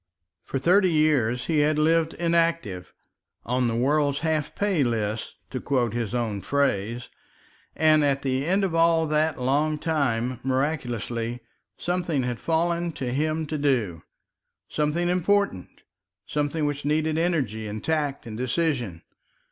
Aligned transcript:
For 0.43 0.57
thirty 0.57 0.89
years 0.89 1.45
he 1.45 1.59
had 1.59 1.77
lived 1.77 2.15
inactive 2.15 2.91
on 3.45 3.67
the 3.67 3.75
world's 3.75 4.21
half 4.21 4.55
pay 4.55 4.83
list, 4.83 5.35
to 5.51 5.61
quote 5.61 5.93
his 5.93 6.15
own 6.15 6.41
phrase; 6.41 7.09
and 7.75 8.03
at 8.03 8.23
the 8.23 8.43
end 8.47 8.63
of 8.63 8.73
all 8.73 9.05
that 9.05 9.39
long 9.39 9.77
time, 9.77 10.39
miraculously, 10.41 11.41
something 11.77 12.23
had 12.23 12.39
fallen 12.39 12.93
to 12.93 13.13
him 13.13 13.45
to 13.45 13.59
do 13.59 14.01
something 14.67 15.07
important, 15.07 15.69
something 16.25 16.65
which 16.65 16.83
needed 16.83 17.19
energy 17.19 17.67
and 17.67 17.83
tact 17.83 18.25
and 18.25 18.35
decision. 18.37 19.03